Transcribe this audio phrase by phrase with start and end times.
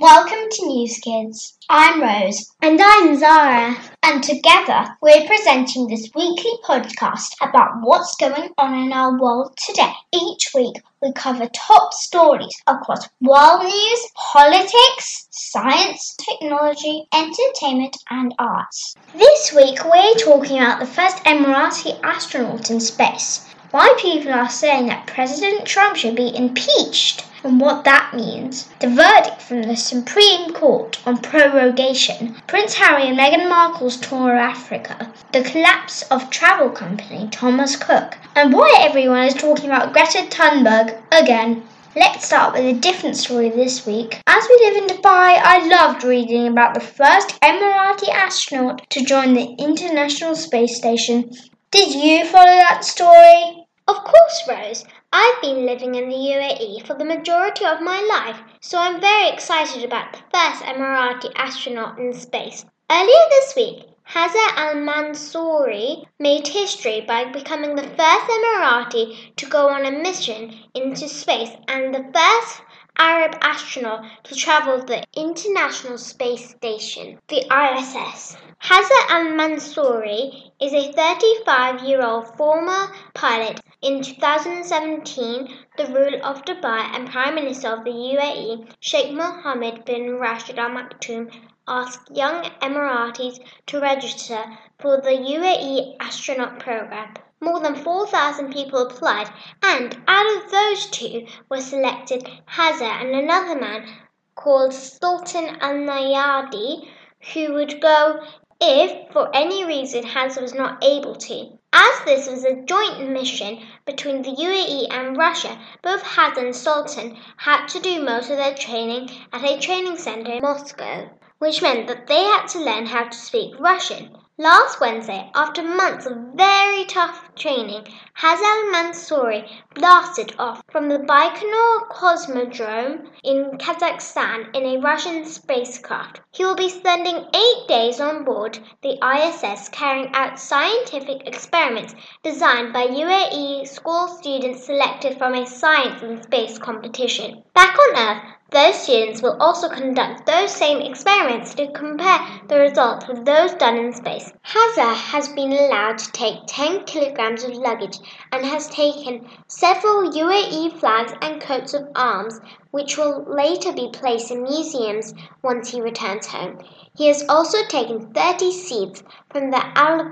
[0.00, 1.52] Welcome to NewzKidz.
[1.70, 2.52] I'm Rose.
[2.60, 3.76] And I'm Zara.
[4.02, 9.92] And together we're presenting this weekly podcast about what's going on in our world today.
[10.12, 18.96] Each week we cover top stories across world news, politics, science, technology, entertainment, and arts.
[19.14, 23.48] This week we're talking about the first Emirati astronaut in space.
[23.70, 28.68] Why people are saying that President Trump should be impeached and what that means.
[28.80, 34.40] The verdict from the Supreme Court on prorogation, Prince Harry and Meghan Markle's tour of
[34.40, 40.26] Africa, the collapse of travel company Thomas Cook, and why everyone is talking about Greta
[40.30, 41.62] Thunberg again.
[41.96, 44.20] Let's start with a different story this week.
[44.26, 49.34] As we live in Dubai, I loved reading about the first Emirati astronaut to join
[49.34, 51.30] the International Space Station.
[51.70, 53.63] Did you follow that story?
[53.86, 54.84] Of course, Rose.
[55.12, 59.28] I've been living in the UAE for the majority of my life, so I'm very
[59.28, 62.64] excited about the first Emirati astronaut in space.
[62.90, 69.68] Earlier this week, Hazza Al Mansouri made history by becoming the first Emirati to go
[69.68, 72.62] on a mission into space and the first
[72.96, 78.36] Arab astronaut to travel the International Space Station, the ISS.
[78.62, 86.42] Hazza Al Mansouri is a 35 year old former pilot in 2017, the ruler of
[86.46, 91.30] Dubai and Prime Minister of the UAE, Sheikh Mohammed bin Rashid Al Maktoum,
[91.68, 94.42] asked young Emiratis to register
[94.78, 97.12] for the UAE astronaut program.
[97.42, 99.30] More than 4,000 people applied,
[99.62, 103.86] and out of those two were selected Hazza and another man
[104.34, 106.88] called Sultan Al Neyadi,
[107.34, 108.24] who would go
[108.62, 111.58] if, for any reason, Hazza was not able to.
[111.76, 117.18] As this was a joint mission between the UAE and Russia, both Hazza and Sultan
[117.38, 121.88] had to do most of their training at a training center in Moscow, which meant
[121.88, 124.16] that they had to learn how to speak Russian.
[124.36, 127.86] Last Wednesday, after months of very tough training,
[128.18, 136.20] Hazza Mansouri blasted off from the Baikonur Cosmodrome in Kazakhstan in a Russian spacecraft.
[136.32, 142.72] He will be spending eight days on board the ISS carrying out scientific experiments designed
[142.72, 147.44] by UAE school students selected from a science and space competition.
[147.54, 148.22] Back on Earth,
[148.54, 153.76] those students will also conduct those same experiments to compare the results with those done
[153.76, 154.32] in space.
[154.46, 157.98] Hazza has been allowed to take 10 kilograms of luggage
[158.30, 164.30] and has taken several UAE flags and coats of arms, which will later be placed
[164.30, 166.60] in museums once he returns home.
[166.96, 169.64] He has also taken 30 seeds from the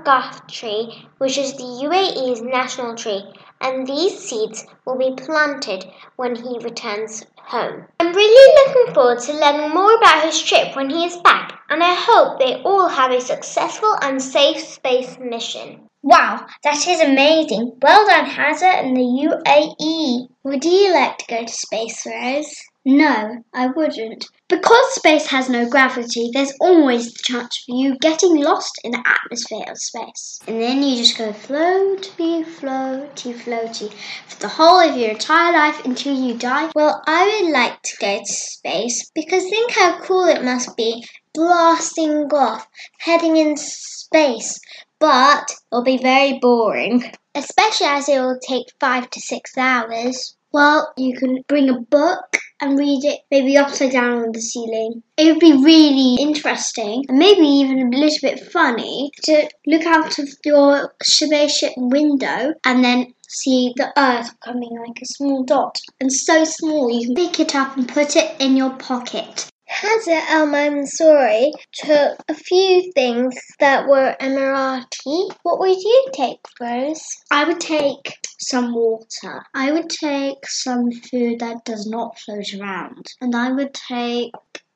[0.03, 3.23] Ghaf tree, which is the UAE's national tree,
[3.61, 5.85] and these seeds will be planted
[6.17, 7.85] when he returns home.
[7.99, 11.83] I'm really looking forward to learning more about his trip when he is back, and
[11.83, 15.87] I hope they all have a successful and safe space mission.
[16.01, 17.77] Wow, that is amazing.
[17.81, 20.27] Well done, Hazza and the UAE.
[20.43, 22.55] Would you like to go to space, Rose?
[22.85, 24.25] No, I wouldn't.
[24.49, 29.03] Because space has no gravity, there's always the chance of you getting lost in the
[29.05, 30.39] atmosphere of space.
[30.47, 33.93] And then you just go floaty, floaty, floaty
[34.27, 36.71] for the whole of your entire life until you die.
[36.75, 41.05] Well, I would like to go to space because think how cool it must be
[41.33, 42.67] blasting off,
[42.99, 44.59] heading into space.
[44.99, 50.35] But it'll be very boring, especially as it will take five to six hours.
[50.51, 55.03] Well, you can bring a book and read it maybe upside down on the ceiling.
[55.17, 60.17] It would be really interesting and maybe even a little bit funny to look out
[60.17, 65.77] of your spaceship window and then see the earth coming like a small dot.
[65.99, 69.49] And so small you can pick it up and put it in your pocket.
[69.73, 75.31] Hazza Al Mansouri um, took a few things that were Emirati.
[75.41, 77.03] What would you take, Rose?
[77.31, 79.43] I would take some water.
[79.55, 83.07] I would take some food that does not float around.
[83.19, 84.33] And I would take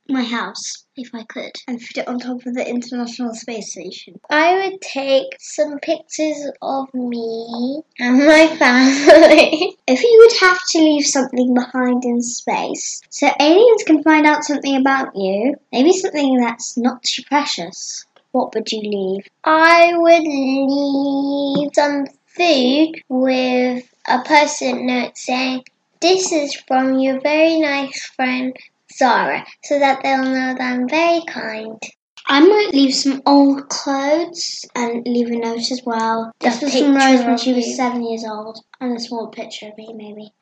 [0.09, 4.19] my house if I could and put it on top of the International Space Station.
[4.29, 9.77] I would take some pictures of me and my family.
[9.87, 14.43] if you would have to leave something behind in space so aliens can find out
[14.43, 19.27] something about you, maybe something that's not too precious, what would you leave?
[19.43, 25.63] I would leave some food with a post-it note saying,
[25.99, 28.55] this is from your very nice friend
[28.97, 31.81] Zara, so that they'll know that I'm very kind.
[32.25, 36.33] I might leave some old clothes and leave a note as well.
[36.41, 39.77] Just a from Rose when she was seven years old, and a small picture of
[39.77, 40.33] me, maybe.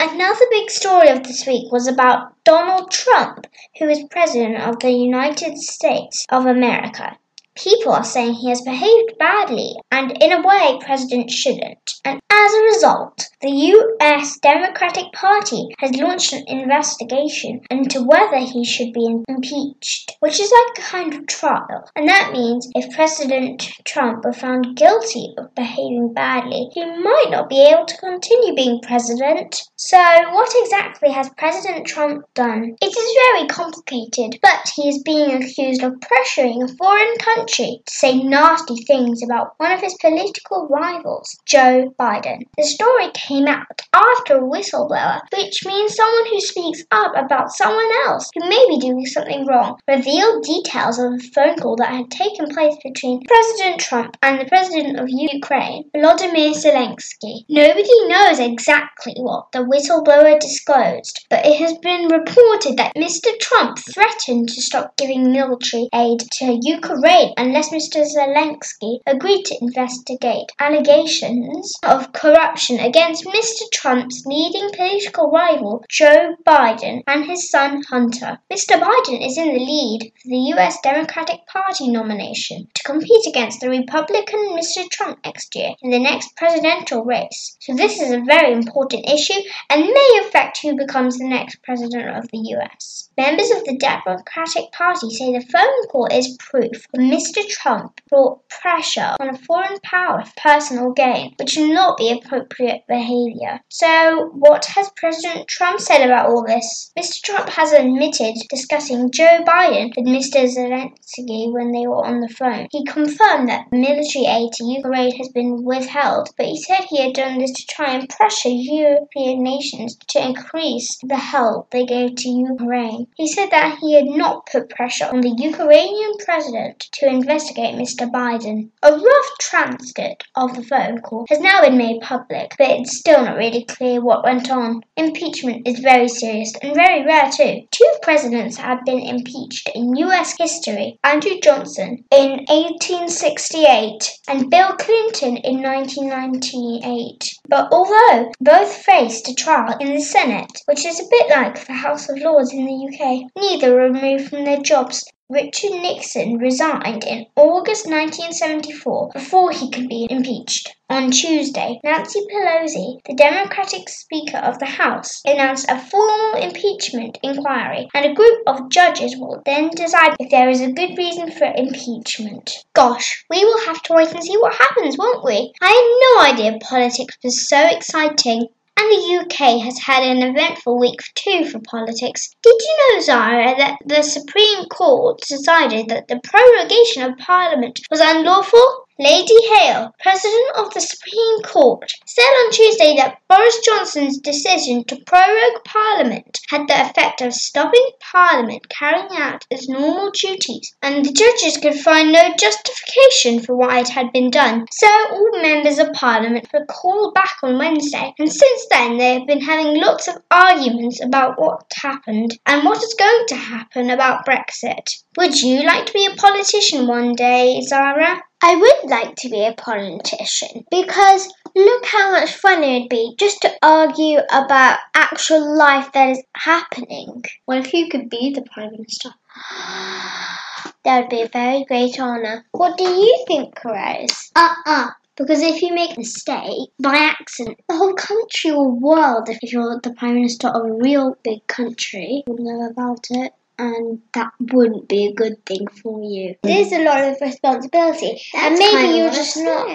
[0.00, 3.46] Another big story of this week was about Donald Trump,
[3.78, 7.18] who is President of the United States of America.
[7.58, 11.94] People are saying he has behaved badly, and in a way, President shouldn't.
[12.04, 18.64] And as a result, the US Democratic Party has launched an investigation into whether he
[18.64, 21.90] should be impeached, which is like a kind of trial.
[21.96, 27.48] And that means if President Trump were found guilty of behaving badly, he might not
[27.48, 29.62] be able to continue being president.
[29.74, 32.76] So, what exactly has President Trump done?
[32.80, 37.80] It is very complicated, but he is being accused of pressuring a foreign country country
[37.86, 42.42] to say nasty things about one of his political rivals, Joe Biden.
[42.56, 47.90] The story came out after a whistleblower, which means someone who speaks up about someone
[48.06, 52.10] else who may be doing something wrong, revealed details of a phone call that had
[52.10, 57.44] taken place between President Trump and the President of Ukraine, Volodymyr Zelensky.
[57.48, 63.30] Nobody knows exactly what the whistleblower disclosed, but it has been reported that Mr.
[63.40, 68.04] Trump threatened to stop giving military aid to Ukraine unless Mr.
[68.04, 73.62] Zelensky agreed to investigate allegations of corruption against Mr.
[73.72, 78.38] Trump's leading political rival, Joe Biden, and his son Hunter.
[78.52, 78.80] Mr.
[78.80, 83.70] Biden is in the lead for the US Democratic Party nomination to compete against the
[83.70, 84.88] Republican Mr.
[84.90, 87.56] Trump next year in the next presidential race.
[87.60, 89.40] So this is a very important issue
[89.70, 93.10] and may affect who becomes the next president of the US.
[93.16, 97.27] Members of the Democratic Party say the phone call is proof of Mr.
[97.28, 97.46] Mr.
[97.46, 102.82] Trump brought pressure on a foreign power for personal gain, which would not be appropriate
[102.88, 103.60] behavior.
[103.68, 106.90] So, what has President Trump said about all this?
[106.98, 107.22] Mr.
[107.22, 110.48] Trump has admitted discussing Joe Biden with Mr.
[110.48, 112.68] Zelensky when they were on the phone.
[112.70, 117.12] He confirmed that military aid to Ukraine has been withheld, but he said he had
[117.12, 122.28] done this to try and pressure European nations to increase the help they gave to
[122.30, 123.06] Ukraine.
[123.16, 126.78] He said that he had not put pressure on the Ukrainian president
[127.08, 128.10] investigate Mr.
[128.10, 128.70] Biden.
[128.82, 133.24] A rough transcript of the phone call has now been made public, but it's still
[133.24, 134.82] not really clear what went on.
[134.96, 137.62] Impeachment is very serious and very rare too.
[137.70, 145.36] Two presidents have been impeached in US history Andrew Johnson in 1868 and Bill Clinton
[145.38, 147.24] in 1998.
[147.48, 151.72] But although both faced a trial in the Senate, which is a bit like the
[151.72, 157.04] House of Lords in the UK, neither were removed from their jobs Richard Nixon resigned
[157.04, 160.74] in August 1974 before he could be impeached.
[160.88, 167.88] On Tuesday, Nancy Pelosi, the Democratic Speaker of the House, announced a formal impeachment inquiry,
[167.92, 171.52] and a group of judges will then decide if there is a good reason for
[171.54, 172.64] impeachment.
[172.72, 175.52] Gosh, we will have to wait and see what happens, won't we?
[175.60, 178.48] I had no idea politics was so exciting.
[178.80, 182.32] And the UK has had an eventful week too for politics.
[182.44, 187.98] Did you know, Zara, that the Supreme Court decided that the prorogation of Parliament was
[188.00, 188.87] unlawful?
[189.00, 194.96] Lady Hale, President of the Supreme Court, said on Tuesday that Boris Johnson's decision to
[195.06, 201.12] prorogue Parliament had the effect of stopping Parliament carrying out its normal duties, and the
[201.12, 204.66] judges could find no justification for why it had been done.
[204.72, 209.28] So all members of Parliament were called back on Wednesday, and since then they have
[209.28, 214.26] been having lots of arguments about what happened and what is going to happen about
[214.26, 215.04] Brexit.
[215.16, 218.22] Would you like to be a politician one day, Zara?
[218.40, 223.14] I would like to be a politician because look how much fun it would be
[223.18, 227.24] just to argue about actual life that is happening.
[227.46, 229.10] What if you could be the Prime Minister?
[230.84, 232.44] that would be a very great honour.
[232.52, 234.30] What do you think, Rose?
[234.36, 239.28] Uh uh because if you make a mistake by accident, the whole country or world,
[239.28, 244.00] if you're the Prime Minister of a real big country, will know about it and
[244.14, 246.36] that wouldn't be a good thing for you.
[246.42, 249.68] There's a lot of responsibility, That's and maybe you're just not,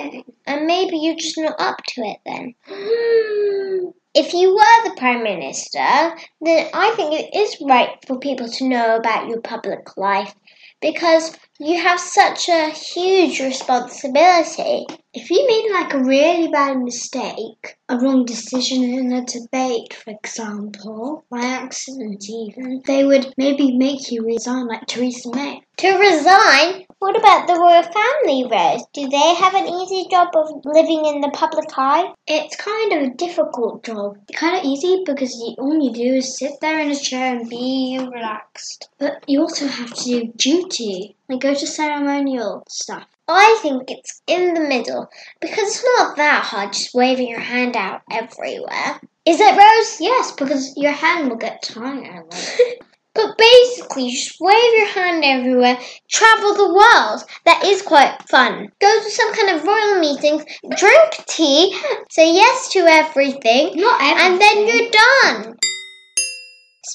[0.46, 2.56] and maybe you're just not up to it then.
[2.66, 3.90] Hmm.
[4.16, 8.68] if you were the prime minister, then I think it is right for people to
[8.68, 10.34] know about your public life
[10.84, 14.86] because you have such a huge responsibility.
[15.14, 20.12] If you made like a really bad mistake, a wrong decision in a debate, for
[20.12, 25.62] example, by accident even, they would maybe make you resign like Theresa May.
[25.78, 26.86] To resign?
[27.04, 28.86] What about the royal family, Rose?
[28.94, 32.14] Do they have an easy job of living in the public eye?
[32.26, 34.20] It's kind of a difficult job.
[34.34, 37.50] Kind of easy because you, all you do is sit there in a chair and
[37.50, 38.88] be relaxed.
[39.00, 43.06] But you also have to do duty, like go to ceremonial stuff.
[43.28, 45.10] I think it's in the middle
[45.42, 49.02] because it's not that hard just waving your hand out everywhere.
[49.26, 49.98] Is it, Rose?
[50.00, 52.34] Yes, because your hand will get tired.
[53.16, 55.78] But basically, just wave your hand everywhere,
[56.10, 57.24] travel the world.
[57.46, 58.70] That is quite fun.
[58.82, 60.44] Go to some kind of royal meetings,
[60.76, 61.80] drink tea,
[62.10, 64.32] say yes to everything, Not everything.
[64.32, 65.56] and then you're done.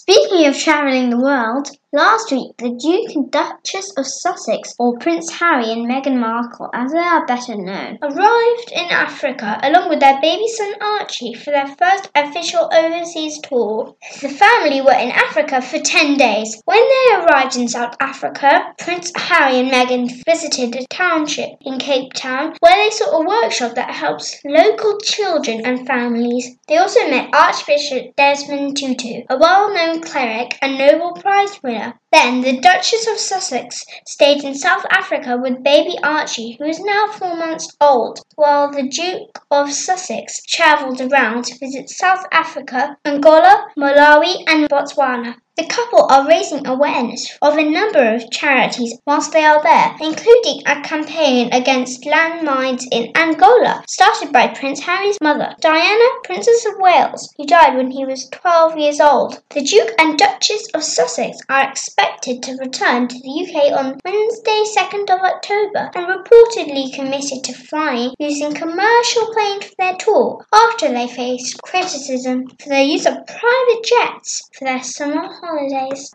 [0.00, 5.40] Speaking of travelling the world, last week the Duke and Duchess of Sussex, or Prince
[5.40, 10.20] Harry and Meghan Markle as they are better known, arrived in Africa along with their
[10.20, 13.96] baby son Archie for their first official overseas tour.
[14.20, 16.62] The family were in Africa for 10 days.
[16.64, 22.12] When they arrived in South Africa, Prince Harry and Meghan visited a township in Cape
[22.12, 26.56] Town where they saw a workshop that helps local children and families.
[26.68, 31.94] They also met Archbishop Desmond Tutu, a well known cleric and Nobel Prize winner.
[32.12, 37.06] Then the Duchess of Sussex stayed in South Africa with baby Archie, who is now
[37.06, 43.68] four months old, while the Duke of Sussex travelled around to visit South Africa, Angola,
[43.78, 45.36] Malawi, and Botswana.
[45.58, 50.62] The couple are raising awareness of a number of charities whilst they are there, including
[50.64, 57.34] a campaign against landmines in Angola, started by Prince Harry's mother, Diana, Princess of Wales,
[57.36, 59.42] who died when he was 12 years old.
[59.50, 64.62] The Duke and Duchess of Sussex are expected to return to the UK on Wednesday,
[64.76, 70.86] 2nd of October, and reportedly committed to flying using commercial planes for their tour after
[70.92, 76.14] they faced criticism for their use of private jets for their summer holidays.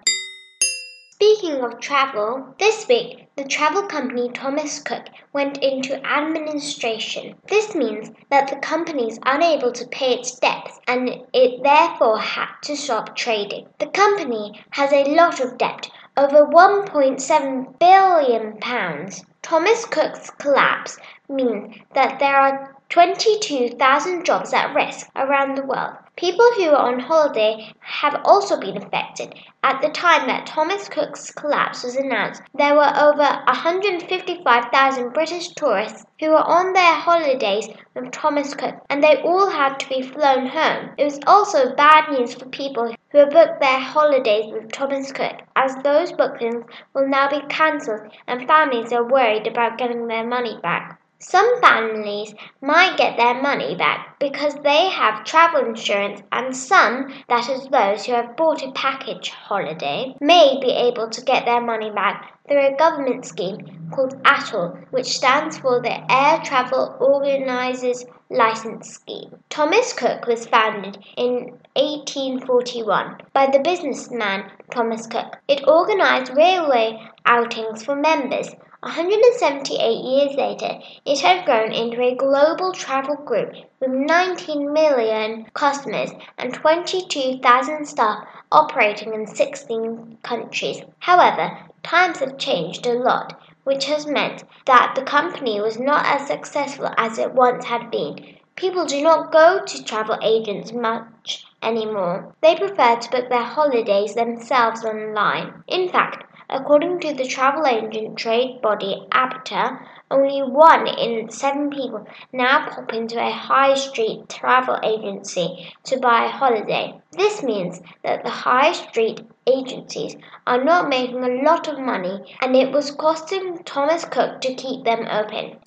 [1.09, 7.35] Speaking of travel, this week the travel company Thomas Cook went into administration.
[7.47, 12.49] This means that the company is unable to pay its debts and it therefore had
[12.65, 13.65] to stop trading.
[13.79, 19.25] The company has a lot of debt, over 1.7 billion pounds.
[19.41, 25.95] Thomas Cook's collapse means that there are 22,000 jobs at risk around the world.
[26.15, 29.33] People who are on holiday have also been affected.
[29.63, 36.05] At the time that Thomas Cook's collapse was announced, there were over 155,000 British tourists
[36.19, 40.45] who were on their holidays with Thomas Cook, and they all had to be flown
[40.45, 40.91] home.
[40.99, 45.41] It was also bad news for people who had booked their holidays with Thomas Cook,
[45.55, 50.59] as those bookings will now be cancelled and families are worried about getting their money
[50.61, 50.99] back.
[51.25, 57.49] Some families might get their money back because they have travel insurance, and some, that
[57.49, 61.89] is, those who have bought a package holiday, may be able to get their money
[61.89, 68.89] back through a government scheme called ATOL, which stands for the Air Travel Organisers License
[68.89, 69.39] Scheme.
[69.49, 75.37] Thomas Cook was founded in 1841 by the businessman Thomas Cook.
[75.47, 78.49] It organised railway outings for members.
[78.83, 86.11] 178 years later, it had grown into a global travel group with 19 million customers
[86.37, 90.81] and 22,000 staff operating in 16 countries.
[90.99, 96.27] However, times have changed a lot, which has meant that the company was not as
[96.27, 98.35] successful as it once had been.
[98.57, 102.35] People do not go to travel agents much anymore.
[102.41, 105.63] They prefer to book their holidays themselves online.
[105.67, 109.79] In fact, According to the travel agent trade body ABTA,
[110.11, 116.25] only one in seven people now pop into a high street travel agency to buy
[116.25, 117.01] a holiday.
[117.11, 122.55] This means that the high street agencies are not making a lot of money and
[122.55, 125.57] it was costing Thomas Cook to keep them open.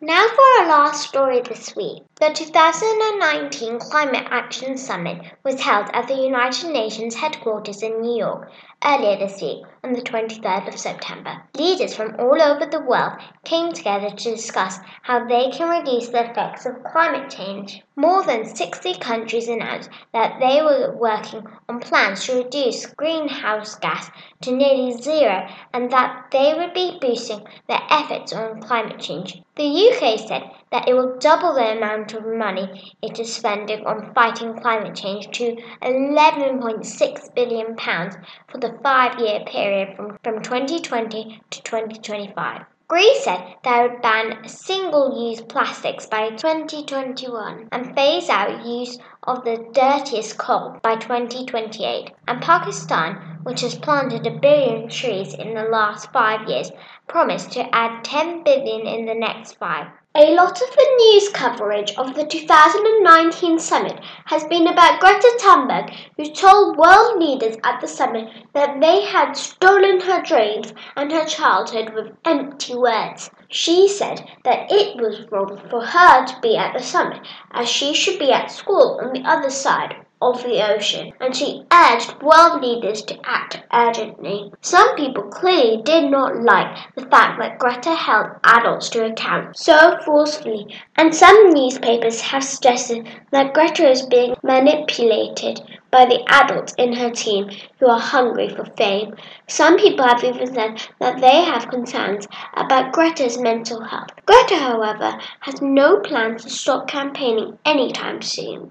[0.00, 2.02] Now for our last story this week.
[2.16, 8.52] The 2019 Climate Action Summit was held at the United Nations headquarters in New York
[8.84, 11.42] earlier this week on the 23rd of September.
[11.56, 13.12] Leaders from all over the world
[13.44, 17.82] came together to discuss how they can reduce the effects of climate change.
[17.96, 24.10] More than 60 countries announced that they were working on plans to reduce greenhouse gas
[24.42, 29.42] to nearly zero and that they would be boosting their efforts on climate change.
[29.56, 34.12] The UK said that it will double the amount of money it is spending on
[34.12, 38.16] fighting climate change to 11.6 billion pounds
[38.48, 42.64] for the 5-year period from, from 2020 to 2025.
[42.88, 49.64] Greece said it would ban single-use plastics by 2021 and phase out use of the
[49.72, 52.10] dirtiest coal by 2028.
[52.26, 56.72] And Pakistan, which has planted a billion trees in the last 5 years,
[57.06, 59.86] promised to add 10 billion in the next 5.
[60.16, 65.92] A lot of the news coverage of the 2019 summit has been about Greta Thunberg,
[66.16, 71.24] who told world leaders at the summit that they had stolen her dreams and her
[71.24, 73.28] childhood with empty words.
[73.48, 77.92] She said that it was wrong for her to be at the summit, as she
[77.92, 79.96] should be at school on the other side
[80.32, 84.50] of the ocean, and she urged world leaders to act urgently.
[84.60, 89.98] Some people clearly did not like the fact that Greta held adults to account so
[90.04, 96.92] forcefully, and some newspapers have suggested that Greta is being manipulated by the adults in
[96.94, 99.14] her team who are hungry for fame.
[99.46, 104.08] Some people have even said that they have concerns about Greta's mental health.
[104.26, 108.70] Greta, however, has no plans to stop campaigning anytime soon.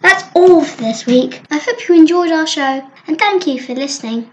[0.00, 1.42] That's all for this week.
[1.50, 4.30] I hope you enjoyed our show and thank you for listening.